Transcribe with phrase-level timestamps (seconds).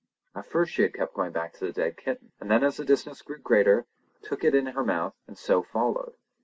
[0.33, 2.83] At first she had kept going back to the dead kitten, and then as the
[2.83, 3.85] distance grew greater
[4.23, 6.15] took it in her mouth and so followed.